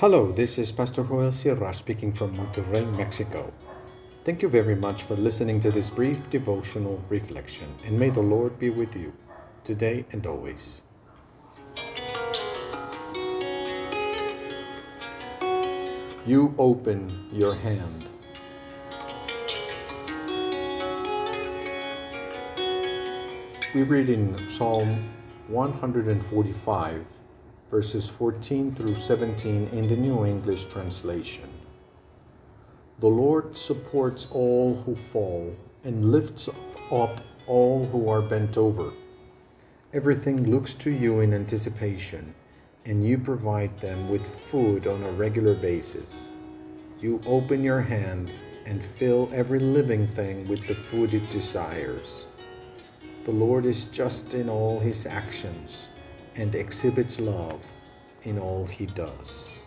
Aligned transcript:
Hello, 0.00 0.32
this 0.32 0.56
is 0.56 0.72
Pastor 0.72 1.04
Joel 1.04 1.30
Sierra 1.30 1.74
speaking 1.74 2.10
from 2.10 2.34
Monterrey, 2.34 2.90
Mexico. 2.96 3.52
Thank 4.24 4.40
you 4.40 4.48
very 4.48 4.74
much 4.74 5.02
for 5.02 5.14
listening 5.14 5.60
to 5.60 5.70
this 5.70 5.90
brief 5.90 6.30
devotional 6.30 7.04
reflection, 7.10 7.68
and 7.84 7.98
may 7.98 8.08
the 8.08 8.22
Lord 8.22 8.58
be 8.58 8.70
with 8.70 8.96
you 8.96 9.12
today 9.62 10.06
and 10.12 10.26
always. 10.26 10.80
You 16.24 16.54
open 16.56 17.28
your 17.30 17.54
hand. 17.54 18.08
We 23.74 23.82
read 23.82 24.08
in 24.08 24.38
Psalm 24.48 25.10
145 25.48 27.19
verses 27.70 28.10
14 28.10 28.72
through 28.72 28.96
17 28.96 29.68
in 29.68 29.88
the 29.88 29.96
New 29.96 30.26
English 30.26 30.64
Translation. 30.64 31.48
The 32.98 33.06
Lord 33.06 33.56
supports 33.56 34.26
all 34.32 34.74
who 34.74 34.96
fall 34.96 35.54
and 35.84 36.06
lifts 36.06 36.48
up 36.90 37.20
all 37.46 37.86
who 37.86 38.08
are 38.08 38.22
bent 38.22 38.58
over. 38.58 38.90
Everything 39.92 40.50
looks 40.50 40.74
to 40.74 40.90
you 40.90 41.20
in 41.20 41.32
anticipation, 41.32 42.34
and 42.86 43.04
you 43.04 43.16
provide 43.16 43.76
them 43.78 44.10
with 44.10 44.26
food 44.26 44.88
on 44.88 45.00
a 45.04 45.12
regular 45.12 45.54
basis. 45.54 46.32
You 47.00 47.20
open 47.24 47.62
your 47.62 47.80
hand 47.80 48.32
and 48.66 48.82
fill 48.82 49.30
every 49.32 49.60
living 49.60 50.08
thing 50.08 50.46
with 50.48 50.66
the 50.66 50.74
food 50.74 51.14
it 51.14 51.30
desires. 51.30 52.26
The 53.24 53.30
Lord 53.30 53.64
is 53.64 53.84
just 53.84 54.34
in 54.34 54.48
all 54.48 54.80
his 54.80 55.06
actions 55.06 55.90
and 56.36 56.54
exhibits 56.54 57.18
love 57.20 57.64
in 58.24 58.38
all 58.38 58.66
he 58.66 58.86
does. 58.86 59.66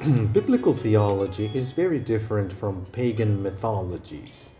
Biblical 0.32 0.72
theology 0.72 1.50
is 1.54 1.72
very 1.72 2.00
different 2.00 2.52
from 2.52 2.86
pagan 2.92 3.42
mythologies. 3.42 4.52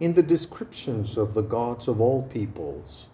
In 0.00 0.12
the 0.14 0.22
descriptions 0.22 1.16
of 1.16 1.34
the 1.34 1.42
gods 1.42 1.88
of 1.88 2.00
all 2.00 2.22
peoples, 2.22 3.08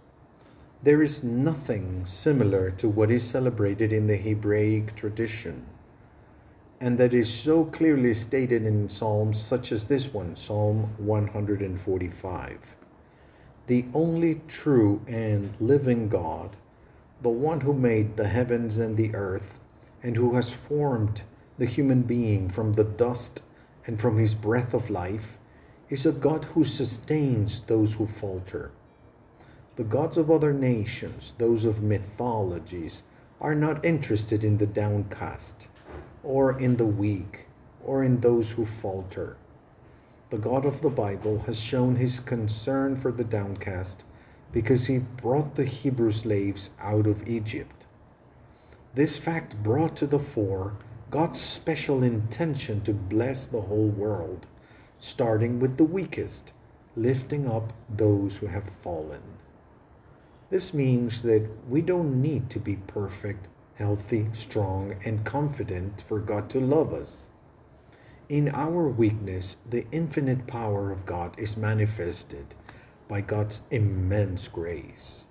there 0.83 1.03
is 1.03 1.25
nothing 1.25 2.05
similar 2.07 2.71
to 2.73 2.89
what 2.89 3.11
is 3.11 3.25
celebrated 3.25 3.93
in 3.93 4.07
the 4.07 4.17
Hebraic 4.17 4.95
tradition 4.95 5.65
and 6.79 6.99
that 6.99 7.15
is 7.15 7.33
so 7.33 7.65
clearly 7.65 8.13
stated 8.13 8.67
in 8.67 8.87
Psalms 8.87 9.41
such 9.41 9.73
as 9.73 9.85
this 9.85 10.13
one, 10.13 10.37
Psalm 10.37 10.83
145. 10.99 12.77
The 13.67 13.85
only 13.95 14.43
true 14.47 15.01
and 15.07 15.59
living 15.59 16.11
God, 16.11 16.55
the 17.23 17.31
one 17.31 17.63
who 17.63 17.73
made 17.73 18.15
the 18.15 18.29
heavens 18.29 18.77
and 18.77 18.95
the 18.95 19.15
earth, 19.15 19.59
and 20.03 20.15
who 20.15 20.35
has 20.35 20.53
formed 20.53 21.23
the 21.57 21.65
human 21.65 22.03
being 22.03 22.47
from 22.47 22.75
the 22.75 22.85
dust 22.85 23.45
and 23.87 23.99
from 23.99 24.19
his 24.19 24.35
breath 24.35 24.75
of 24.75 24.91
life, 24.91 25.39
is 25.89 26.05
a 26.05 26.13
God 26.13 26.45
who 26.45 26.63
sustains 26.63 27.61
those 27.61 27.95
who 27.95 28.07
falter. 28.07 28.71
The 29.77 29.85
gods 29.85 30.19
of 30.19 30.31
other 30.31 30.53
nations, 30.53 31.33
those 31.39 31.65
of 31.65 31.83
mythologies, 31.83 33.03
are 33.41 33.55
not 33.55 33.83
interested 33.83 34.45
in 34.45 34.59
the 34.59 34.67
downcast 34.67 35.69
or 36.27 36.59
in 36.59 36.77
the 36.77 36.85
weak, 36.85 37.47
or 37.85 38.03
in 38.03 38.19
those 38.19 38.51
who 38.51 38.65
falter. 38.65 39.37
The 40.31 40.39
God 40.39 40.67
of 40.67 40.83
the 40.83 40.91
Bible 40.91 41.39
has 41.47 41.61
shown 41.61 41.95
his 41.95 42.19
concern 42.19 42.97
for 42.97 43.13
the 43.13 43.23
downcast 43.23 44.03
because 44.51 44.87
he 44.87 44.99
brought 44.99 45.55
the 45.55 45.65
Hebrew 45.65 46.11
slaves 46.11 46.71
out 46.81 47.07
of 47.07 47.29
Egypt. 47.29 47.87
This 48.93 49.17
fact 49.17 49.63
brought 49.63 49.95
to 49.99 50.07
the 50.09 50.19
fore 50.19 50.75
God's 51.11 51.41
special 51.41 52.03
intention 52.03 52.81
to 52.81 52.93
bless 52.93 53.47
the 53.47 53.61
whole 53.61 53.91
world, 53.91 54.49
starting 54.99 55.61
with 55.61 55.77
the 55.77 55.85
weakest, 55.85 56.55
lifting 56.97 57.47
up 57.47 57.73
those 57.89 58.37
who 58.37 58.47
have 58.47 58.69
fallen. 58.69 59.23
This 60.51 60.75
means 60.75 61.23
that 61.23 61.49
we 61.69 61.83
don't 61.83 62.21
need 62.21 62.51
to 62.51 62.59
be 62.59 62.75
perfect 62.89 63.47
healthy, 63.77 64.27
strong, 64.33 64.97
and 65.05 65.25
confident 65.25 66.01
for 66.01 66.19
God 66.19 66.49
to 66.51 66.61
love 66.61 66.95
us. 66.95 67.29
In 68.29 68.49
our 68.49 68.89
weakness, 68.89 69.59
the 69.69 69.85
infinite 69.93 70.47
power 70.47 70.91
of 70.91 71.05
God 71.05 71.39
is 71.39 71.57
manifested 71.59 72.55
by 73.07 73.21
God's 73.21 73.63
immense 73.71 74.49
grace. 74.49 75.27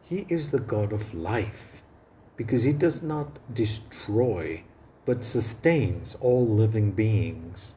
He 0.00 0.26
is 0.28 0.50
the 0.50 0.60
God 0.60 0.92
of 0.92 1.12
life 1.12 1.82
because 2.36 2.62
He 2.62 2.72
does 2.72 3.02
not 3.02 3.38
destroy 3.52 4.62
but 5.04 5.24
sustains 5.24 6.16
all 6.20 6.46
living 6.46 6.92
beings. 6.92 7.76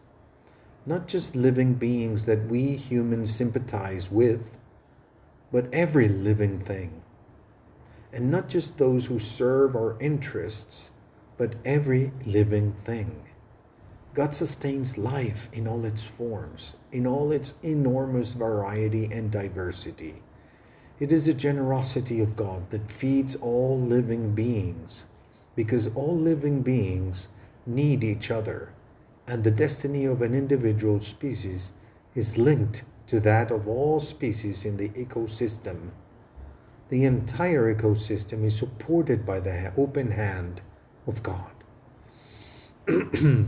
Not 0.86 1.08
just 1.08 1.36
living 1.36 1.74
beings 1.74 2.26
that 2.28 2.46
we 2.46 2.76
humans 2.76 3.34
sympathize 3.34 4.10
with, 4.12 4.58
but 5.52 5.68
every 5.74 6.08
living 6.08 6.60
thing 6.60 7.04
and 8.14 8.32
not 8.32 8.48
just 8.48 8.78
those 8.78 9.06
who 9.06 9.20
serve 9.20 9.76
our 9.76 9.98
interests, 10.00 10.92
but 11.38 11.56
every 11.66 12.12
living 12.26 12.72
thing. 12.72 13.12
God 14.14 14.34
sustains 14.34 14.98
life 14.98 15.50
in 15.54 15.68
all 15.68 15.86
its 15.86 16.04
forms, 16.04 16.76
in 16.92 17.06
all 17.06 17.32
its 17.32 17.54
enormous 17.64 18.34
variety 18.34 19.06
and 19.12 19.30
diversity. 19.30 20.24
It 21.00 21.12
is 21.12 21.28
the 21.28 21.34
generosity 21.34 22.22
of 22.22 22.36
God 22.36 22.70
that 22.72 22.90
feeds 22.90 23.36
all 23.36 23.80
living 23.80 24.34
beings, 24.34 25.06
because 25.56 25.94
all 25.94 26.18
living 26.18 26.62
beings 26.62 27.28
need 27.68 28.04
each 28.04 28.32
other, 28.32 28.70
and 29.28 29.44
the 29.44 29.52
destiny 29.52 30.06
of 30.06 30.22
an 30.22 30.34
individual 30.34 31.00
species 31.00 31.74
is 32.16 32.38
linked 32.38 32.84
to 33.06 33.20
that 33.20 33.52
of 33.52 33.68
all 33.68 34.00
species 34.00 34.66
in 34.66 34.78
the 34.78 34.90
ecosystem 34.90 35.92
the 36.90 37.04
entire 37.04 37.76
ecosystem 37.76 38.46
is 38.46 38.58
supported 38.58 39.26
by 39.26 39.42
the 39.42 39.74
open 39.76 40.10
hand 40.10 40.62
of 41.06 41.22
God. 41.22 41.52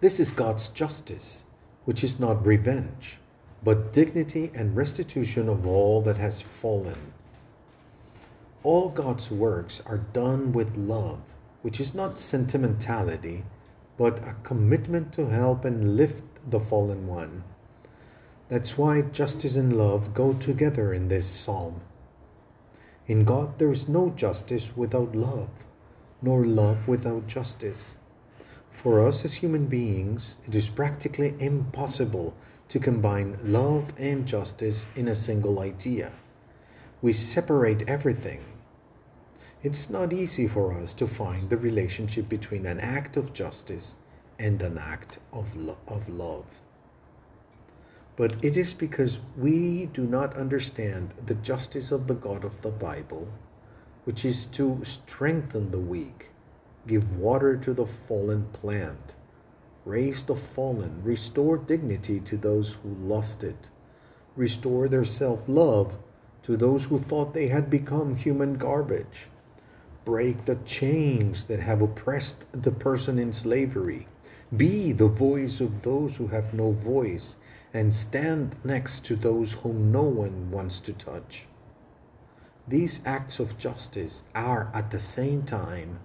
this 0.00 0.18
is 0.18 0.32
God's 0.32 0.70
justice, 0.70 1.44
which 1.84 2.02
is 2.02 2.18
not 2.18 2.46
revenge, 2.46 3.18
but 3.62 3.92
dignity 3.92 4.50
and 4.54 4.74
restitution 4.74 5.50
of 5.50 5.66
all 5.66 6.00
that 6.00 6.16
has 6.16 6.40
fallen. 6.40 7.12
All 8.62 8.88
God's 8.88 9.30
works 9.30 9.82
are 9.84 9.98
done 10.14 10.52
with 10.52 10.76
love, 10.78 11.20
which 11.60 11.80
is 11.80 11.94
not 11.94 12.18
sentimentality, 12.18 13.44
but 13.98 14.26
a 14.26 14.34
commitment 14.42 15.12
to 15.12 15.26
help 15.26 15.66
and 15.66 15.98
lift 15.98 16.24
the 16.50 16.60
fallen 16.60 17.06
one. 17.06 17.44
That's 18.48 18.78
why 18.78 19.02
justice 19.02 19.56
and 19.56 19.76
love 19.76 20.14
go 20.14 20.32
together 20.32 20.94
in 20.94 21.08
this 21.08 21.26
psalm. 21.26 21.82
In 23.06 23.24
God 23.24 23.58
there 23.58 23.70
is 23.70 23.88
no 23.88 24.10
justice 24.10 24.76
without 24.76 25.16
love, 25.16 25.48
nor 26.22 26.46
love 26.46 26.86
without 26.86 27.26
justice. 27.26 27.96
For 28.68 29.04
us 29.06 29.24
as 29.24 29.34
human 29.34 29.66
beings, 29.66 30.36
it 30.46 30.54
is 30.54 30.70
practically 30.70 31.34
impossible 31.40 32.34
to 32.68 32.78
combine 32.78 33.36
love 33.42 33.92
and 33.98 34.26
justice 34.26 34.86
in 34.94 35.08
a 35.08 35.14
single 35.14 35.58
idea. 35.60 36.12
We 37.02 37.12
separate 37.12 37.88
everything. 37.88 38.40
It's 39.62 39.90
not 39.90 40.12
easy 40.12 40.46
for 40.46 40.72
us 40.72 40.94
to 40.94 41.06
find 41.06 41.50
the 41.50 41.56
relationship 41.56 42.28
between 42.28 42.64
an 42.64 42.78
act 42.78 43.16
of 43.16 43.32
justice 43.32 43.96
and 44.38 44.62
an 44.62 44.78
act 44.78 45.18
of, 45.32 45.54
lo- 45.56 45.78
of 45.88 46.08
love. 46.08 46.60
But 48.20 48.36
it 48.44 48.58
is 48.58 48.74
because 48.74 49.18
we 49.38 49.86
do 49.86 50.04
not 50.04 50.36
understand 50.36 51.14
the 51.24 51.36
justice 51.36 51.90
of 51.90 52.06
the 52.06 52.14
God 52.14 52.44
of 52.44 52.60
the 52.60 52.70
Bible, 52.70 53.26
which 54.04 54.26
is 54.26 54.44
to 54.60 54.84
strengthen 54.84 55.70
the 55.70 55.80
weak, 55.80 56.28
give 56.86 57.16
water 57.16 57.56
to 57.56 57.72
the 57.72 57.86
fallen 57.86 58.44
plant, 58.52 59.16
raise 59.86 60.22
the 60.22 60.36
fallen, 60.36 61.00
restore 61.02 61.56
dignity 61.56 62.20
to 62.20 62.36
those 62.36 62.74
who 62.74 62.90
lost 62.96 63.42
it, 63.42 63.70
restore 64.36 64.86
their 64.86 65.02
self 65.02 65.48
love 65.48 65.96
to 66.42 66.58
those 66.58 66.84
who 66.84 66.98
thought 66.98 67.32
they 67.32 67.48
had 67.48 67.70
become 67.70 68.14
human 68.14 68.52
garbage, 68.58 69.30
break 70.10 70.44
the 70.44 70.56
chains 70.64 71.44
that 71.44 71.60
have 71.60 71.80
oppressed 71.80 72.44
the 72.64 72.72
person 72.72 73.16
in 73.16 73.32
slavery, 73.32 74.08
be 74.56 74.90
the 74.90 75.06
voice 75.06 75.60
of 75.60 75.82
those 75.82 76.16
who 76.16 76.26
have 76.26 76.52
no 76.52 76.72
voice 76.72 77.36
and 77.72 77.94
stand 77.94 78.56
next 78.64 79.04
to 79.06 79.14
those 79.14 79.52
whom 79.52 79.92
no 79.92 80.02
one 80.02 80.50
wants 80.50 80.80
to 80.80 80.92
touch. 80.94 81.46
These 82.66 83.02
acts 83.06 83.38
of 83.38 83.56
justice 83.56 84.24
are 84.34 84.68
at 84.74 84.90
the 84.90 84.98
same 84.98 85.44
time 85.44 86.00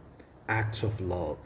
acts 0.47 0.83
of 0.83 1.01
love. 1.01 1.39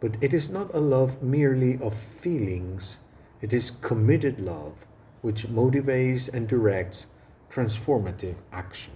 But 0.00 0.16
it 0.22 0.32
is 0.32 0.48
not 0.48 0.74
a 0.74 0.80
love 0.80 1.22
merely 1.22 1.78
of 1.82 1.92
feelings, 1.92 3.00
it 3.42 3.52
is 3.52 3.70
committed 3.70 4.40
love 4.40 4.86
which 5.20 5.46
motivates 5.48 6.32
and 6.32 6.48
directs 6.48 7.08
transformative 7.50 8.36
action. 8.50 8.94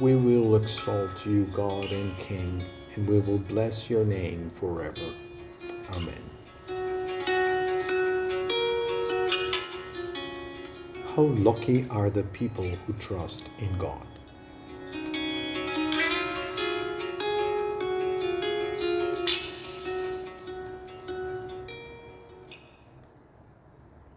We 0.00 0.14
will 0.14 0.54
exalt 0.54 1.26
you, 1.26 1.46
God 1.46 1.90
and 1.90 2.16
King, 2.18 2.62
and 2.94 3.08
we 3.08 3.18
will 3.18 3.38
bless 3.38 3.90
your 3.90 4.04
name 4.04 4.48
forever. 4.48 5.12
Amen. 5.90 6.22
How 11.16 11.22
lucky 11.22 11.84
are 11.90 12.10
the 12.10 12.22
people 12.32 12.62
who 12.62 12.92
trust 12.92 13.50
in 13.58 13.76
God. 13.76 14.06